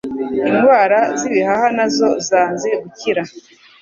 [0.49, 3.23] indwara z'ibihaha nazo zanze gukira